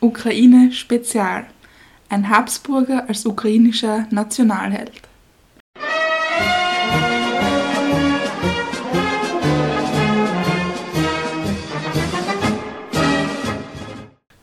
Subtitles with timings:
[0.00, 1.48] Ukraine Spezial.
[2.08, 4.92] Ein Habsburger als ukrainischer Nationalheld.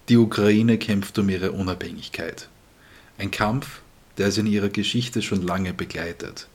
[0.09, 2.49] Die Ukraine kämpft um ihre Unabhängigkeit.
[3.17, 3.79] Ein Kampf,
[4.17, 6.49] der sie in ihrer Geschichte schon lange begleitet.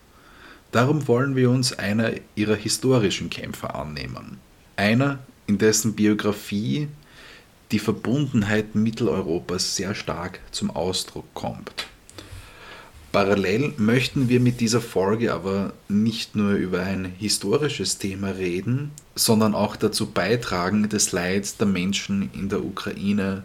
[0.73, 4.39] Darum wollen wir uns einer ihrer historischen Kämpfer annehmen.
[4.77, 6.89] Einer, in dessen Biografie
[7.73, 11.87] die Verbundenheit Mitteleuropas sehr stark zum Ausdruck kommt.
[13.13, 19.55] Parallel möchten wir mit dieser Folge aber nicht nur über ein historisches Thema reden, sondern
[19.55, 23.43] auch dazu beitragen, das Leid der Menschen in der Ukraine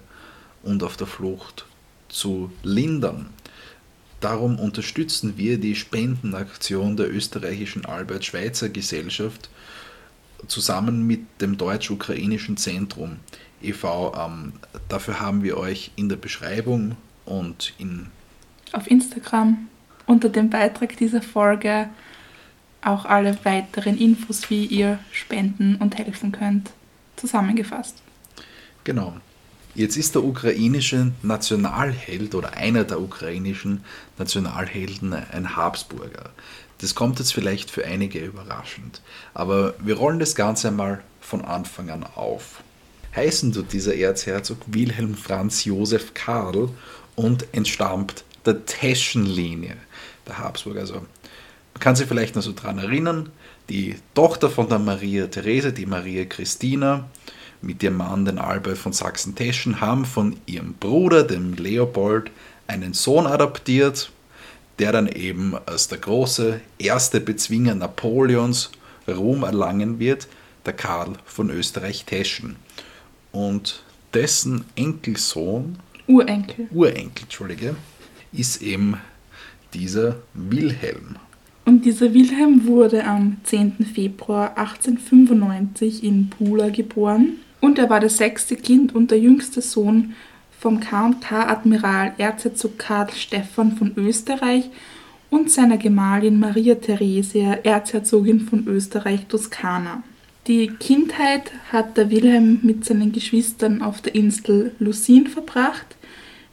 [0.61, 1.65] und auf der Flucht
[2.09, 3.29] zu lindern.
[4.21, 9.49] Darum unterstützen wir die Spendenaktion der österreichischen Albert-Schweitzer Gesellschaft
[10.47, 13.17] zusammen mit dem Deutsch-Ukrainischen Zentrum
[13.61, 14.13] e.V.
[14.15, 14.53] Ähm,
[14.89, 16.95] dafür haben wir euch in der Beschreibung
[17.25, 18.07] und in
[18.71, 19.67] auf Instagram
[20.05, 21.89] unter dem Beitrag dieser Folge
[22.81, 26.69] auch alle weiteren Infos, wie ihr spenden und helfen könnt,
[27.15, 27.95] zusammengefasst.
[28.83, 29.15] Genau.
[29.73, 33.83] Jetzt ist der ukrainische Nationalheld oder einer der ukrainischen
[34.17, 36.29] Nationalhelden ein Habsburger.
[36.77, 39.01] Das kommt jetzt vielleicht für einige überraschend,
[39.33, 42.63] aber wir rollen das Ganze einmal von Anfang an auf.
[43.15, 46.69] Heißen tut dieser Erzherzog Wilhelm Franz Josef Karl
[47.15, 49.77] und entstammt der Teschenlinie
[50.27, 50.81] der Habsburger.
[50.81, 53.29] Also man kann sich vielleicht noch so daran erinnern,
[53.69, 57.09] die Tochter von der Maria Therese, die Maria Christina,
[57.61, 62.31] mit ihrem Mann, den Albert von Sachsen-Teschen, haben von ihrem Bruder, dem Leopold,
[62.67, 64.11] einen Sohn adoptiert,
[64.77, 68.71] der dann eben als der große erste Bezwinger Napoleons
[69.07, 70.27] Ruhm erlangen wird,
[70.65, 72.57] der Karl von Österreich-Teschen.
[73.35, 73.83] Und
[74.13, 75.75] dessen Enkelsohn,
[76.07, 77.75] Urenkel, Urenkel, Entschuldige,
[78.31, 78.95] ist eben
[79.73, 81.17] dieser Wilhelm.
[81.65, 83.85] Und dieser Wilhelm wurde am 10.
[83.93, 90.13] Februar 1895 in Pula geboren und er war das sechste Kind und der jüngste Sohn
[90.57, 94.69] vom K&K-Admiral Erzherzog Karl Stephan von Österreich
[95.29, 100.03] und seiner Gemahlin Maria Theresia, Erzherzogin von Österreich-Toskana.
[100.47, 105.95] Die Kindheit hat der Wilhelm mit seinen Geschwistern auf der Insel Lucin verbracht.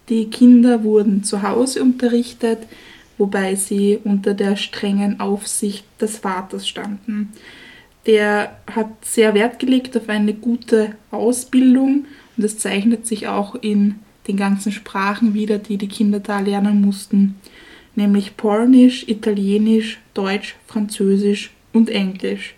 [0.09, 2.61] Die Kinder wurden zu Hause unterrichtet,
[3.19, 7.35] wobei sie unter der strengen Aufsicht des Vaters standen.
[8.07, 13.97] Der hat sehr Wert gelegt auf eine gute Ausbildung und das zeichnet sich auch in
[14.27, 17.35] den ganzen Sprachen wieder, die die Kinder da lernen mussten,
[17.95, 22.55] nämlich Polnisch, Italienisch, Deutsch, Französisch und Englisch.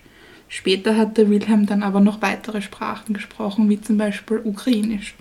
[0.54, 5.16] Später hat der Wilhelm dann aber noch weitere Sprachen gesprochen, wie zum Beispiel Ukrainisch.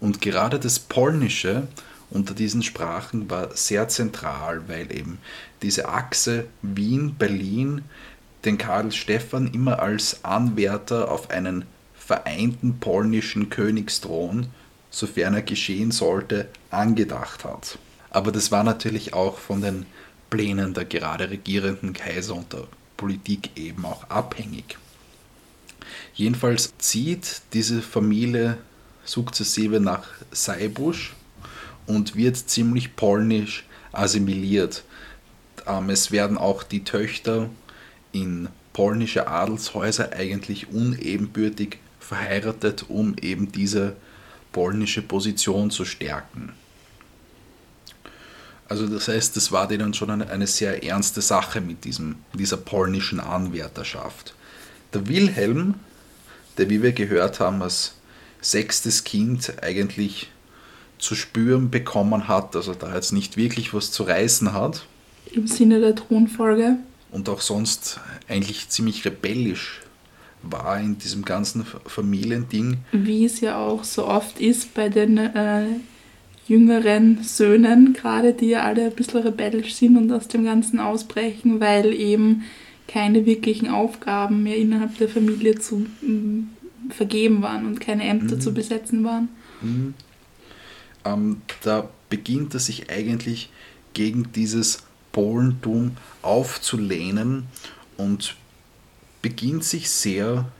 [0.00, 1.68] Und gerade das Polnische
[2.10, 5.18] unter diesen Sprachen war sehr zentral, weil eben
[5.62, 7.82] diese Achse Wien-Berlin
[8.44, 14.48] den Karl Stephan immer als Anwärter auf einen vereinten polnischen Königsthron,
[14.90, 17.78] sofern er geschehen sollte, angedacht hat.
[18.10, 19.86] Aber das war natürlich auch von den
[20.28, 22.66] Plänen der gerade regierenden Kaiser und der
[23.00, 24.76] Politik eben auch abhängig.
[26.12, 28.58] Jedenfalls zieht diese Familie
[29.06, 31.14] sukzessive nach Seibusch
[31.86, 34.84] und wird ziemlich polnisch assimiliert.
[35.66, 37.48] Ähm, es werden auch die Töchter
[38.12, 43.96] in polnische Adelshäuser eigentlich unebenbürtig verheiratet, um eben diese
[44.52, 46.52] polnische Position zu stärken.
[48.70, 52.56] Also das heißt, das war denen schon eine, eine sehr ernste Sache mit diesem, dieser
[52.56, 54.32] polnischen Anwärterschaft.
[54.94, 55.74] Der Wilhelm,
[56.56, 57.94] der wie wir gehört haben, als
[58.40, 60.30] sechstes Kind eigentlich
[60.98, 64.86] zu spüren bekommen hat, also da jetzt nicht wirklich was zu reißen hat.
[65.32, 66.76] Im Sinne der Thronfolge
[67.10, 67.98] und auch sonst
[68.28, 69.80] eigentlich ziemlich rebellisch
[70.42, 72.78] war in diesem ganzen Familiending.
[72.92, 75.64] Wie es ja auch so oft ist bei den äh,
[76.50, 81.60] jüngeren Söhnen, gerade die ja alle ein bisschen rebellisch sind und aus dem Ganzen ausbrechen,
[81.60, 82.42] weil eben
[82.88, 88.40] keine wirklichen Aufgaben mehr innerhalb der Familie zu äh, vergeben waren und keine Ämter mhm.
[88.40, 89.28] zu besetzen waren.
[89.62, 89.94] Mhm.
[91.04, 93.50] Ähm, da beginnt er sich eigentlich
[93.94, 94.82] gegen dieses
[95.12, 97.44] Polentum aufzulehnen
[97.96, 98.34] und
[99.22, 100.50] beginnt sich sehr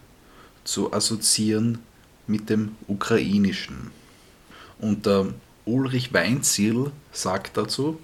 [0.62, 1.78] zu assoziieren
[2.28, 3.90] mit dem Ukrainischen.
[4.78, 5.34] Und der
[5.70, 7.98] Ulrich Weinziel sagt dazu,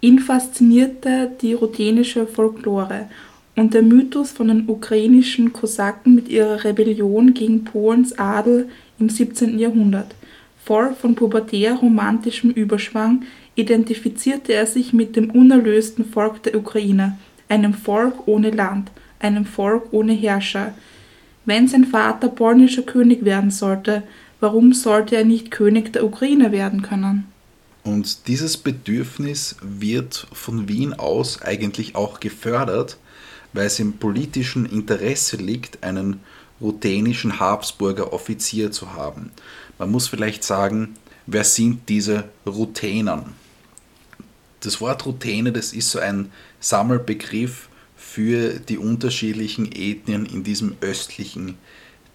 [0.00, 3.08] Ihn faszinierte die ruthenische Folklore
[3.56, 8.68] und der Mythos von den ukrainischen Kosaken mit ihrer Rebellion gegen Polens Adel
[8.98, 9.58] im 17.
[9.58, 10.14] Jahrhundert.
[10.64, 13.22] Voll von pubertär-romantischem Überschwang
[13.54, 17.16] identifizierte er sich mit dem unerlösten Volk der Ukrainer,
[17.48, 20.74] einem Volk ohne Land, einem Volk ohne Herrscher.
[21.46, 24.02] Wenn sein Vater polnischer König werden sollte,
[24.40, 27.26] warum sollte er nicht König der Ukraine werden können?
[27.84, 32.98] Und dieses Bedürfnis wird von Wien aus eigentlich auch gefördert,
[33.52, 36.20] weil es im politischen Interesse liegt, einen
[36.60, 39.30] ruthenischen Habsburger Offizier zu haben.
[39.78, 40.96] Man muss vielleicht sagen,
[41.26, 43.34] wer sind diese Ruthenern?
[44.60, 51.56] Das Wort Ruthene, das ist so ein Sammelbegriff für die unterschiedlichen Ethnien in diesem östlichen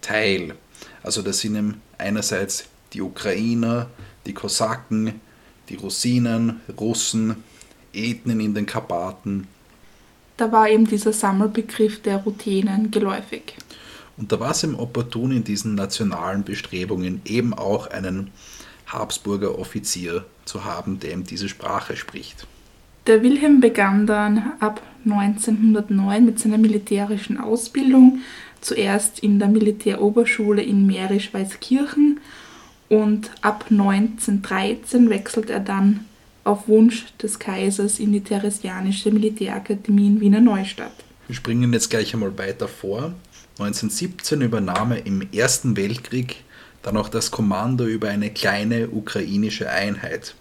[0.01, 0.55] Teil.
[1.03, 3.87] Also das sind einerseits die Ukrainer,
[4.25, 5.19] die Kosaken,
[5.69, 7.37] die Russinen, Russen,
[7.93, 9.47] Ethnien in den Karpaten.
[10.37, 13.55] Da war eben dieser Sammelbegriff der Ruthenen geläufig.
[14.17, 18.29] Und da war es ihm opportun, in diesen nationalen Bestrebungen eben auch einen
[18.87, 22.45] Habsburger Offizier zu haben, der ihm diese Sprache spricht.
[23.07, 28.19] Der Wilhelm begann dann ab 1909 mit seiner militärischen Ausbildung,
[28.61, 32.19] zuerst in der Militäroberschule in Mährisch-Weißkirchen
[32.89, 36.05] und ab 1913 wechselt er dann
[36.43, 40.91] auf Wunsch des Kaisers in die Theresianische Militärakademie in Wiener Neustadt.
[41.27, 43.13] Wir springen jetzt gleich einmal weiter vor.
[43.59, 46.37] 1917 übernahm er im Ersten Weltkrieg
[46.81, 50.35] dann auch das Kommando über eine kleine ukrainische Einheit.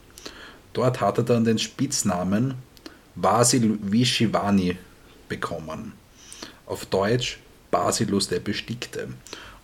[0.72, 2.54] Dort hat er dann den Spitznamen
[3.14, 4.76] Vasil Vishivani
[5.28, 5.92] bekommen.
[6.66, 7.38] Auf Deutsch
[7.70, 9.08] Basilus der Bestickte.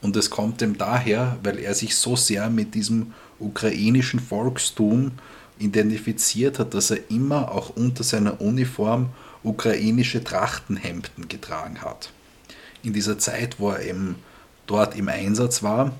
[0.02, 5.12] Und es kommt ihm daher, weil er sich so sehr mit diesem ukrainischen Volkstum
[5.58, 9.10] identifiziert hat, dass er immer auch unter seiner Uniform
[9.42, 12.10] ukrainische Trachtenhemden getragen hat.
[12.82, 14.16] In dieser Zeit, wo er eben
[14.66, 15.92] dort im Einsatz war,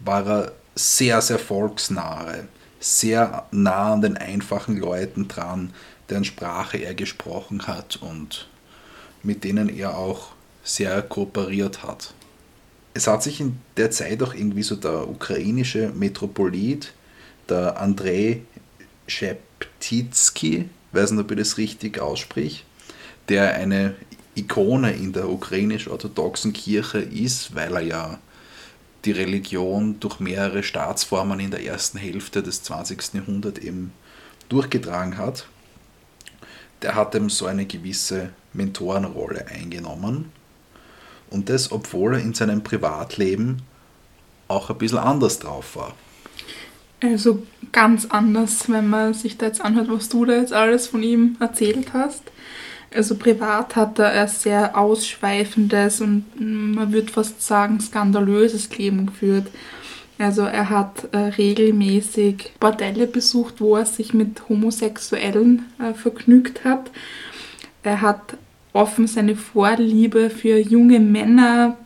[0.00, 2.48] war er sehr, sehr volksnahe,
[2.80, 5.72] sehr nah an den einfachen Leuten dran,
[6.08, 8.48] deren Sprache er gesprochen hat und
[9.22, 10.32] mit denen er auch
[10.68, 12.12] sehr kooperiert hat.
[12.92, 16.92] Es hat sich in der Zeit auch irgendwie so der ukrainische Metropolit,
[17.48, 18.42] der Andrei
[19.06, 22.64] Scheptitsky, weiß nicht, ob ich das richtig ausspricht,
[23.28, 23.94] der eine
[24.34, 28.18] Ikone in der ukrainisch-orthodoxen Kirche ist, weil er ja
[29.04, 33.14] die Religion durch mehrere Staatsformen in der ersten Hälfte des 20.
[33.14, 33.92] Jahrhunderts eben
[34.48, 35.46] durchgetragen hat.
[36.82, 40.30] Der hat eben so eine gewisse Mentorenrolle eingenommen.
[41.30, 43.62] Und das, obwohl er in seinem Privatleben
[44.48, 45.94] auch ein bisschen anders drauf war.
[47.00, 51.02] Also ganz anders, wenn man sich da jetzt anhört, was du da jetzt alles von
[51.02, 52.22] ihm erzählt hast.
[52.94, 59.48] Also privat hat er ein sehr ausschweifendes und man würde fast sagen skandalöses Leben geführt.
[60.18, 66.90] Also er hat äh, regelmäßig Bordelle besucht, wo er sich mit Homosexuellen äh, vergnügt hat.
[67.84, 68.36] Er hat
[68.78, 71.76] offen seine Vorliebe für junge Männer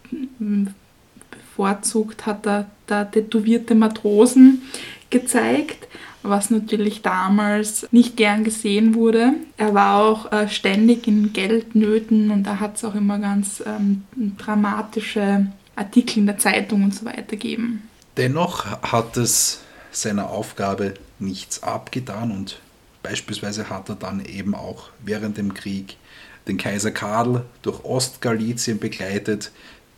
[1.30, 4.62] bevorzugt, hat er da tätowierte Matrosen
[5.10, 5.88] gezeigt
[6.22, 9.32] was natürlich damals nicht gern gesehen wurde.
[9.56, 14.04] Er war auch äh, ständig in Geldnöten und da hat es auch immer ganz ähm,
[14.38, 17.88] dramatische Artikel in der Zeitung und so weiter gegeben.
[18.16, 19.60] Dennoch hat es
[19.90, 22.60] seiner Aufgabe nichts abgetan und
[23.02, 25.96] beispielsweise hat er dann eben auch während dem Krieg
[26.46, 29.52] den Kaiser Karl durch Ostgalizien begleitet,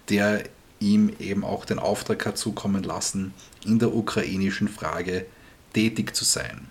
[0.09, 0.45] der
[0.81, 3.33] ihm eben auch den Auftrag hat zukommen lassen,
[3.65, 5.27] in der ukrainischen Frage
[5.73, 6.69] tätig zu sein.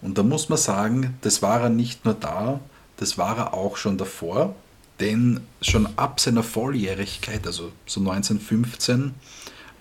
[0.00, 2.60] Und da muss man sagen, das war er nicht nur da,
[2.96, 4.54] das war er auch schon davor,
[5.00, 9.14] denn schon ab seiner Volljährigkeit, also so 1915,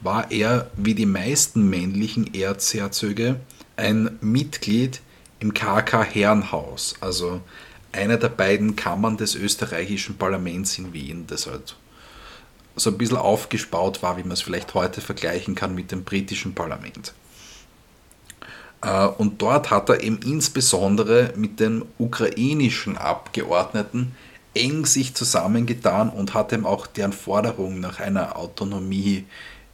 [0.02, 3.40] war er wie die meisten männlichen Erzherzöge
[3.76, 5.02] ein Mitglied
[5.40, 7.42] im KK Herrenhaus, also
[7.94, 11.76] einer der beiden Kammern des österreichischen Parlaments in Wien, das halt
[12.76, 16.56] so ein bisschen aufgespaut war, wie man es vielleicht heute vergleichen kann mit dem britischen
[16.56, 17.14] Parlament.
[18.82, 24.16] Äh, und dort hat er eben insbesondere mit den ukrainischen Abgeordneten
[24.56, 29.26] eng sich zusammengetan und hat eben auch deren Forderung nach einer Autonomie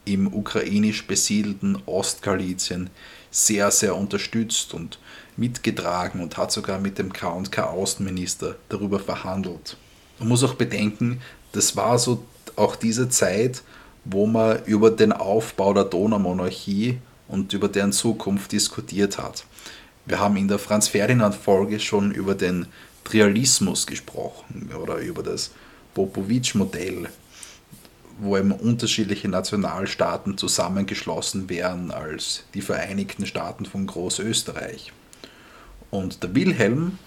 [0.05, 2.89] im ukrainisch besiedelten Ostgalizien
[3.31, 4.99] sehr, sehr unterstützt und
[5.37, 9.77] mitgetragen und hat sogar mit dem K&K Außenminister darüber verhandelt.
[10.19, 11.21] Man muss auch bedenken,
[11.51, 12.23] das war so
[12.55, 13.63] auch diese Zeit,
[14.05, 19.45] wo man über den Aufbau der Donaumonarchie und über deren Zukunft diskutiert hat.
[20.05, 22.67] Wir haben in der Franz Ferdinand Folge schon über den
[23.03, 25.51] Trialismus gesprochen oder über das
[25.93, 27.09] Popovic-Modell,
[28.19, 34.91] wo eben unterschiedliche Nationalstaaten zusammengeschlossen wären als die Vereinigten Staaten von Großösterreich.
[35.89, 36.99] Und der Wilhelm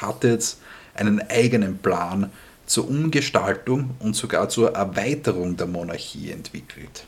[0.00, 0.60] hat jetzt
[0.94, 2.30] einen eigenen Plan
[2.66, 7.04] zur Umgestaltung und sogar zur Erweiterung der Monarchie entwickelt.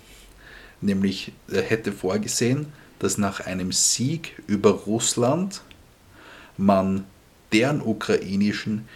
[0.80, 5.62] Nämlich er hätte vorgesehen, dass nach einem Sieg über Russland
[6.56, 7.04] man
[7.52, 8.88] deren ukrainischen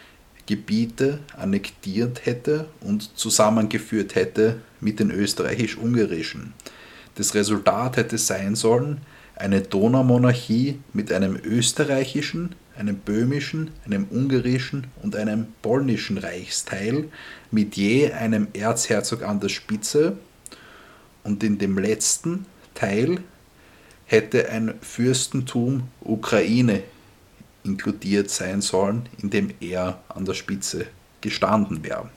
[0.47, 6.55] Gebiete annektiert hätte und zusammengeführt hätte mit den österreichisch-ungarischen.
[7.17, 9.01] Das Resultat hätte sein sollen,
[9.35, 17.09] eine Donaumonarchie mit einem österreichischen, einem böhmischen, einem ungarischen und einem polnischen Reichsteil
[17.51, 20.17] mit je einem Erzherzog an der Spitze
[21.25, 23.19] und in dem letzten Teil
[24.07, 26.83] hätte ein Fürstentum Ukraine
[27.67, 30.87] inkludiert sein sollen, in dem er an der Spitze
[31.21, 32.09] gestanden wäre.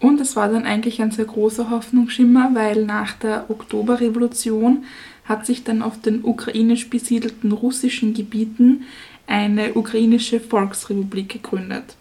[0.00, 4.84] Und es war dann eigentlich ein sehr großer Hoffnungsschimmer, weil nach der Oktoberrevolution
[5.24, 8.82] hat sich dann auf den ukrainisch besiedelten russischen Gebieten
[9.28, 11.94] eine ukrainische Volksrepublik gegründet.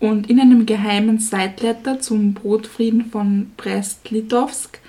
[0.00, 4.80] Und in einem geheimen Seitletter zum Brotfrieden von Brest-Litovsk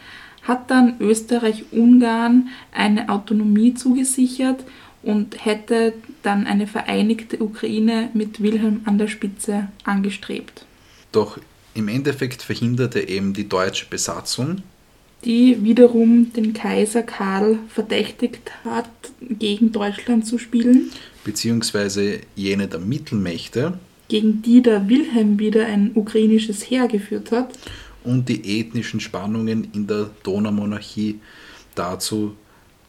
[0.41, 4.63] hat dann Österreich-Ungarn eine Autonomie zugesichert
[5.07, 10.65] und hätte dann eine vereinigte Ukraine mit Wilhelm an der Spitze angestrebt.
[11.13, 11.39] Doch
[11.73, 14.63] im Endeffekt verhinderte eben die deutsche Besatzung,
[15.23, 18.89] die wiederum den Kaiser Karl verdächtigt hat,
[19.21, 20.91] gegen Deutschland zu spielen,
[21.23, 27.57] beziehungsweise jene der Mittelmächte, gegen die der Wilhelm wieder ein ukrainisches Heer geführt hat,
[28.03, 31.19] und die ethnischen Spannungen in der Donaumonarchie
[31.75, 32.35] dazu,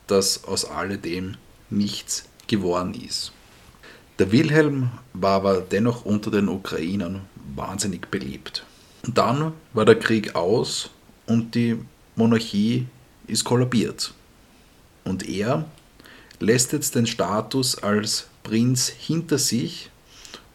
[0.08, 1.36] dass aus alledem
[1.70, 3.32] nichts geworden ist.
[4.18, 7.22] Der Wilhelm war aber dennoch unter den Ukrainern
[7.54, 8.64] wahnsinnig beliebt.
[9.06, 10.90] Und dann war der Krieg aus
[11.26, 11.78] und die
[12.16, 12.86] Monarchie
[13.26, 14.12] ist kollabiert.
[15.04, 15.66] Und er
[16.40, 19.90] lässt jetzt den Status als Prinz hinter sich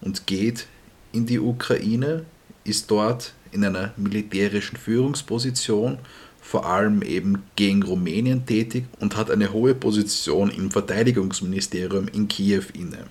[0.01, 0.67] und geht
[1.12, 2.25] in die Ukraine,
[2.63, 6.00] ist dort in einer militärischen Führungsposition,
[6.44, 12.66] vor allem eben gegen Rumänien tätig und hat eine hohe Position im Verteidigungsministerium in Kiew
[12.74, 13.06] inne.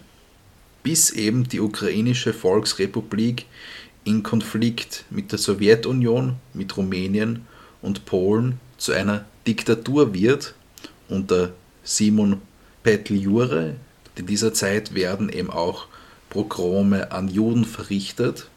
[0.83, 3.47] Bis eben die ukrainische Volksrepublik
[4.05, 7.47] in Konflikt mit der Sowjetunion, mit Rumänien
[7.81, 10.55] und Polen zu einer Diktatur wird
[11.09, 12.43] unter Simon
[12.83, 13.77] Petliure.
[14.15, 15.87] In dieser Zeit werden eben auch
[16.29, 18.49] Pogrome an Juden verrichtet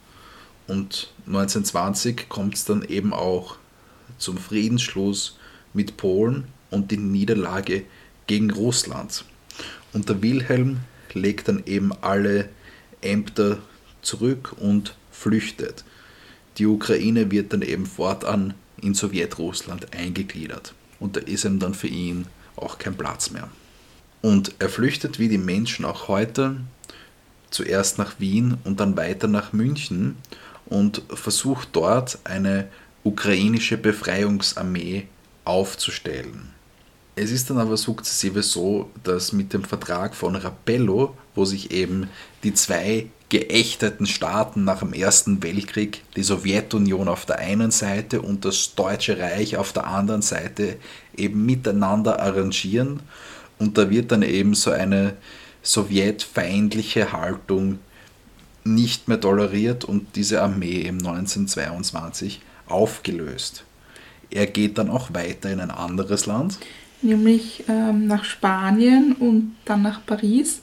[0.67, 3.57] und 1920 kommt es dann eben auch
[4.17, 5.37] zum Friedensschluss
[5.73, 7.83] mit Polen und die Niederlage
[8.27, 9.25] gegen Russland.
[9.93, 10.79] Und der Wilhelm
[11.13, 12.49] legt dann eben alle
[13.01, 13.59] Ämter
[14.01, 15.83] zurück und flüchtet.
[16.57, 20.73] Die Ukraine wird dann eben fortan in Sowjetrussland eingegliedert.
[20.99, 23.49] Und da ist ihm dann für ihn auch kein Platz mehr.
[24.21, 26.57] Und er flüchtet wie die Menschen auch heute
[27.49, 30.17] zuerst nach Wien und dann weiter nach München
[30.65, 32.67] und versucht dort eine
[33.05, 35.05] ukrainische Befreiungsarmee
[35.45, 36.49] aufzustellen.
[37.15, 42.09] Es ist dann aber sukzessive so, dass mit dem Vertrag von Rapello, wo sich eben
[42.43, 48.43] die zwei geächteten Staaten nach dem Ersten Weltkrieg, die Sowjetunion auf der einen Seite und
[48.43, 50.77] das Deutsche Reich auf der anderen Seite,
[51.15, 53.01] eben miteinander arrangieren.
[53.59, 55.15] Und da wird dann eben so eine
[55.61, 57.79] sowjetfeindliche Haltung
[58.65, 63.63] nicht mehr toleriert und diese Armee im 1922 aufgelöst.
[64.29, 66.57] Er geht dann auch weiter in ein anderes Land.
[67.01, 70.61] Nämlich ähm, nach Spanien und dann nach Paris,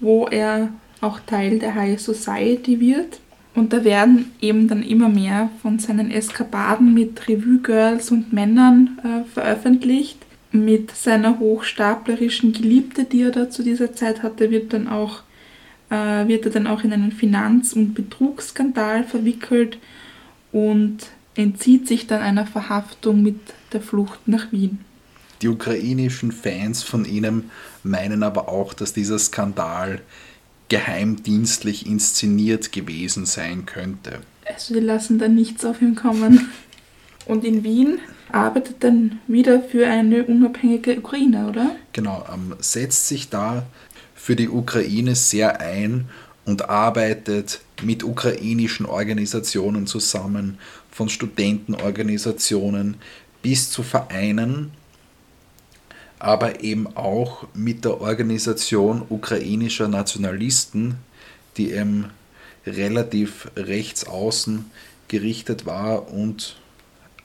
[0.00, 0.70] wo er
[1.00, 3.20] auch Teil der High Society wird.
[3.54, 9.30] Und da werden eben dann immer mehr von seinen Eskapaden mit Revue-Girls und Männern äh,
[9.32, 10.18] veröffentlicht.
[10.50, 15.22] Mit seiner hochstaplerischen Geliebte, die er da zu dieser Zeit hatte, wird dann auch
[15.90, 19.78] äh, wird er dann auch in einen Finanz- und Betrugsskandal verwickelt
[20.52, 23.38] und entzieht sich dann einer Verhaftung mit
[23.72, 24.80] der Flucht nach Wien.
[25.42, 27.50] Die ukrainischen Fans von ihm
[27.82, 30.00] meinen aber auch, dass dieser Skandal
[30.68, 34.20] geheimdienstlich inszeniert gewesen sein könnte.
[34.46, 36.48] Also die lassen da nichts auf ihn kommen.
[37.26, 37.98] Und in Wien
[38.30, 41.74] arbeitet dann wieder für eine unabhängige Ukraine, oder?
[41.92, 43.64] Genau, ähm, setzt sich da
[44.14, 46.08] für die Ukraine sehr ein
[46.44, 50.58] und arbeitet mit ukrainischen Organisationen zusammen,
[50.94, 52.96] von Studentenorganisationen
[53.42, 54.70] bis zu Vereinen,
[56.20, 60.94] aber eben auch mit der Organisation ukrainischer Nationalisten,
[61.56, 62.10] die eben
[62.64, 64.70] relativ rechts außen
[65.08, 66.56] gerichtet war und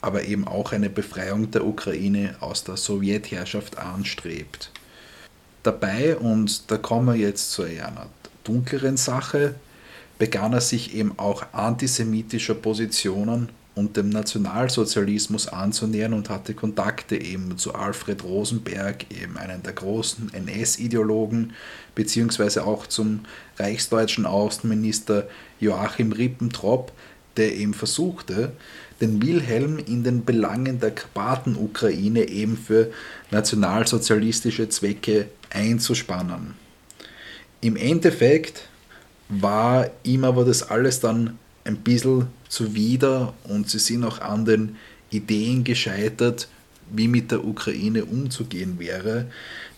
[0.02, 4.72] aber eben auch eine Befreiung der Ukraine aus der Sowjetherrschaft anstrebt.
[5.62, 8.08] Dabei, und da kommen wir jetzt zu einer
[8.44, 9.54] dunkleren Sache,
[10.18, 13.50] begann er sich eben auch antisemitischer Positionen
[13.80, 20.34] und dem Nationalsozialismus anzunähern und hatte Kontakte eben zu Alfred Rosenberg, eben einen der großen
[20.34, 21.54] NS-Ideologen,
[21.96, 23.22] beziehungsweise auch zum
[23.58, 25.30] reichsdeutschen Außenminister
[25.62, 26.92] Joachim Ribbentrop,
[27.38, 28.52] der eben versuchte,
[29.00, 32.92] den Wilhelm in den Belangen der Karpaten-Ukraine eben für
[33.32, 36.56] nationalsozialistische Zwecke einzuspannen.
[37.62, 38.68] Im Endeffekt
[39.30, 44.76] war ihm aber das alles dann ein bisschen zuwider und sie sind auch an den
[45.12, 46.50] Ideen gescheitert,
[46.92, 49.28] wie mit der Ukraine umzugehen wäre.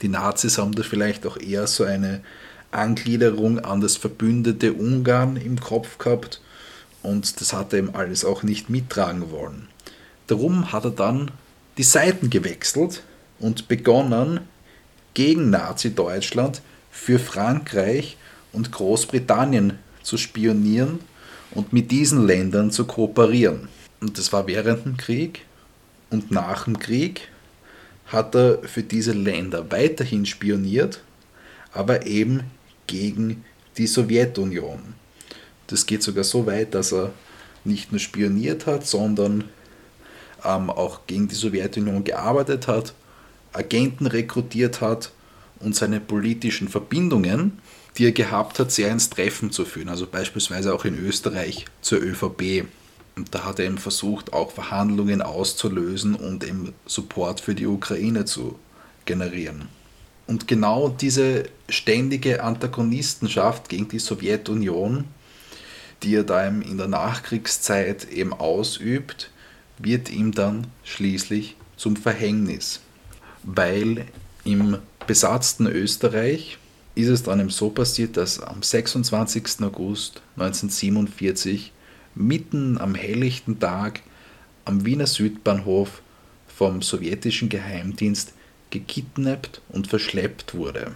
[0.02, 2.24] Die Nazis haben da vielleicht auch eher so eine
[2.72, 6.42] Angliederung an das verbündete Ungarn im Kopf gehabt
[7.04, 9.68] und das hat er ihm alles auch nicht mittragen wollen.
[10.28, 11.32] Darum hat er dann
[11.78, 13.04] die Seiten gewechselt
[13.40, 14.42] und begonnen,
[15.14, 18.16] gegen Nazi-Deutschland für Frankreich
[18.54, 21.00] und Großbritannien zu spionieren
[21.54, 23.68] und mit diesen Ländern zu kooperieren.
[24.00, 25.46] Und das war während dem Krieg
[26.10, 27.30] und nach dem Krieg
[28.08, 31.02] hat er für diese Länder weiterhin spioniert,
[31.74, 32.42] aber eben
[32.88, 33.46] gegen
[33.78, 34.80] die Sowjetunion.
[35.68, 37.14] Das geht sogar so weit, dass er
[37.64, 39.46] nicht nur spioniert hat, sondern
[40.44, 42.94] ähm, auch gegen die Sowjetunion gearbeitet hat,
[43.54, 45.12] Agenten rekrutiert hat
[45.60, 47.60] und seine politischen Verbindungen
[47.98, 49.90] die er gehabt hat, sehr ins Treffen zu führen.
[49.90, 52.66] Also beispielsweise auch in Österreich zur ÖVP.
[53.16, 58.26] Und da hat er eben versucht, auch Verhandlungen auszulösen und eben Support für die Ukraine
[58.26, 58.58] zu
[59.06, 59.68] generieren.
[60.28, 65.06] Und genau diese ständige Antagonistenschaft gegen die Sowjetunion,
[66.04, 69.30] die er da in der Nachkriegszeit eben ausübt,
[69.78, 72.80] wird ihm dann schließlich zum Verhängnis.
[73.44, 74.06] Weil
[74.46, 76.58] im besatzten Österreich
[76.96, 79.62] ist es dann eben so passiert, dass am 26.
[79.62, 81.72] August 1947
[82.16, 84.02] mitten am helllichten Tag
[84.66, 86.02] am Wiener Südbahnhof
[86.48, 88.34] vom sowjetischen Geheimdienst
[88.70, 90.96] gekidnappt und verschleppt wurde.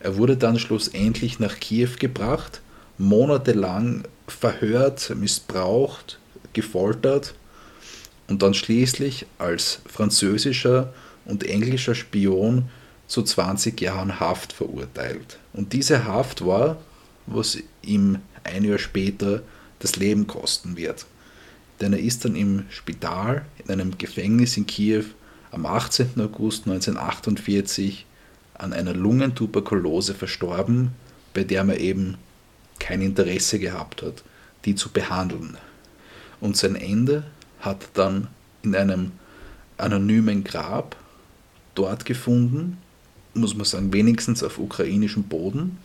[0.00, 2.60] Er wurde dann schlussendlich nach Kiew gebracht,
[2.98, 6.18] monatelang verhört, missbraucht,
[6.52, 7.34] gefoltert
[8.28, 10.92] und dann schließlich als französischer
[11.24, 12.68] und englischer Spion
[13.08, 15.38] zu 20 Jahren Haft verurteilt.
[15.52, 16.76] Und diese Haft war,
[17.26, 19.42] was ihm ein Jahr später
[19.80, 21.06] das Leben kosten wird.
[21.80, 25.04] Denn er ist dann im Spital in einem Gefängnis in Kiew
[25.50, 26.20] am 18.
[26.20, 28.04] August 1948
[28.54, 30.90] an einer Lungentuberkulose verstorben,
[31.32, 32.16] bei der man eben
[32.78, 34.24] kein Interesse gehabt hat,
[34.64, 35.56] die zu behandeln.
[36.40, 37.24] Und sein Ende
[37.60, 38.28] hat dann
[38.62, 39.12] in einem
[39.76, 40.96] anonymen Grab
[41.74, 42.78] dort gefunden,
[43.40, 45.78] muss man sagen, wenigstens auf ukrainischem Boden.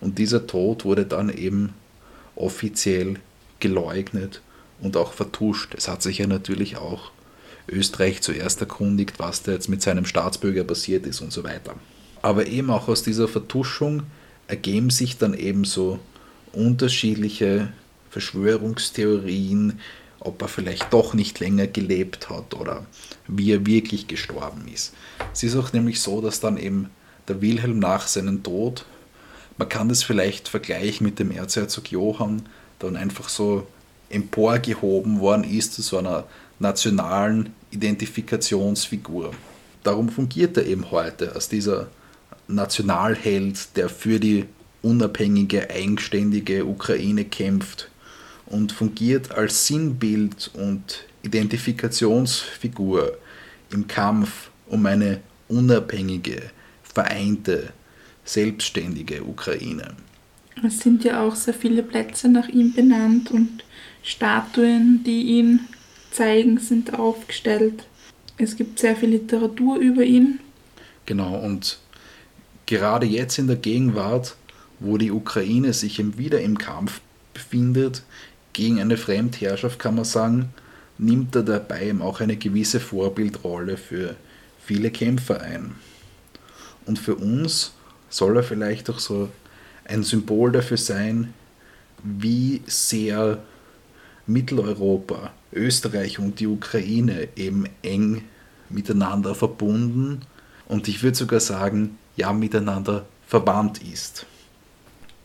[0.00, 1.74] Und dieser Tod wurde dann eben
[2.36, 3.16] offiziell
[3.58, 4.40] geleugnet
[4.80, 5.74] und auch vertuscht.
[5.74, 7.12] Es hat sich ja natürlich auch
[7.68, 11.74] Österreich zuerst erkundigt, was da jetzt mit seinem Staatsbürger passiert ist und so weiter.
[12.22, 14.04] Aber eben auch aus dieser Vertuschung
[14.48, 15.98] ergeben sich dann eben so
[16.52, 17.72] unterschiedliche
[18.10, 19.78] Verschwörungstheorien,
[20.18, 22.86] ob er vielleicht doch nicht länger gelebt hat oder
[23.26, 24.92] wie er wirklich gestorben ist.
[25.32, 26.90] Es ist auch nämlich so, dass dann eben
[27.30, 28.84] der Wilhelm nach seinem Tod,
[29.56, 32.42] man kann das vielleicht vergleichen mit dem Erzherzog Johann,
[32.78, 33.66] dann einfach so
[34.08, 36.24] emporgehoben worden ist zu so einer
[36.58, 39.32] nationalen Identifikationsfigur.
[39.82, 41.88] Darum fungiert er eben heute als dieser
[42.48, 44.46] Nationalheld, der für die
[44.82, 47.90] unabhängige, eigenständige Ukraine kämpft
[48.46, 53.16] und fungiert als Sinnbild und Identifikationsfigur
[53.70, 56.50] im Kampf um eine unabhängige,
[56.92, 57.72] vereinte,
[58.24, 59.94] selbstständige Ukraine.
[60.64, 63.64] Es sind ja auch sehr viele Plätze nach ihm benannt und
[64.02, 65.60] Statuen, die ihn
[66.10, 67.84] zeigen, sind aufgestellt.
[68.36, 70.40] Es gibt sehr viel Literatur über ihn.
[71.06, 71.78] Genau, und
[72.66, 74.36] gerade jetzt in der Gegenwart,
[74.78, 77.00] wo die Ukraine sich wieder im Kampf
[77.34, 78.02] befindet,
[78.52, 80.50] gegen eine Fremdherrschaft, kann man sagen,
[80.98, 84.16] nimmt er dabei eben auch eine gewisse Vorbildrolle für
[84.64, 85.74] viele Kämpfer ein.
[86.86, 87.72] Und für uns
[88.08, 89.28] soll er vielleicht auch so
[89.84, 91.34] ein Symbol dafür sein,
[92.02, 93.42] wie sehr
[94.26, 98.22] Mitteleuropa, Österreich und die Ukraine eben eng
[98.68, 100.22] miteinander verbunden
[100.68, 104.26] und ich würde sogar sagen, ja miteinander verwandt ist.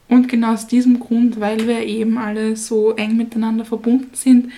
[0.07, 4.51] Und genau aus diesem Grund, weil wir eben alle so eng miteinander verbunden sind,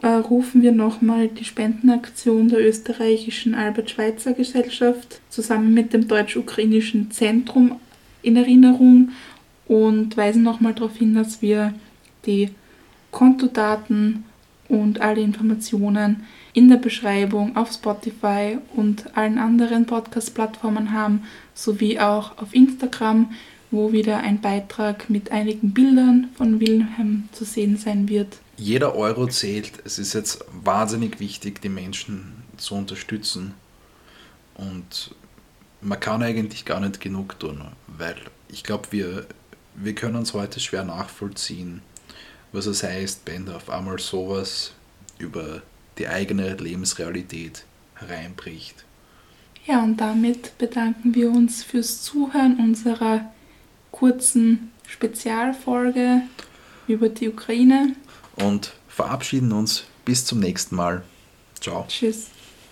[0.00, 7.76] äh, rufen wir nochmal die Spendenaktion der österreichischen Albert-Schweitzer Gesellschaft zusammen mit dem deutsch-ukrainischen Zentrum
[8.22, 9.10] in Erinnerung
[9.66, 11.74] und weisen nochmal darauf hin, dass wir
[12.24, 12.50] die
[13.10, 14.24] Kontodaten
[14.68, 16.24] und alle Informationen
[16.54, 21.24] in der Beschreibung auf Spotify und allen anderen Podcast-Plattformen haben,
[21.54, 23.30] sowie auch auf Instagram,
[23.70, 28.38] wo wieder ein Beitrag mit einigen Bildern von Wilhelm zu sehen sein wird.
[28.62, 29.72] Jeder Euro zählt.
[29.84, 33.54] Es ist jetzt wahnsinnig wichtig, die Menschen zu unterstützen.
[34.54, 35.16] Und
[35.80, 38.14] man kann eigentlich gar nicht genug tun, weil
[38.48, 39.26] ich glaube, wir,
[39.74, 41.82] wir können uns heute schwer nachvollziehen,
[42.52, 44.74] was es heißt, wenn auf einmal sowas
[45.18, 45.62] über
[45.98, 47.64] die eigene Lebensrealität
[47.96, 48.84] hereinbricht.
[49.66, 53.32] Ja, und damit bedanken wir uns fürs Zuhören unserer
[53.90, 56.22] kurzen Spezialfolge
[56.86, 57.96] über die Ukraine.
[58.42, 61.02] Und verabschieden uns bis zum nächsten Mal.
[61.60, 61.86] Ciao.
[61.88, 62.26] Tschüss.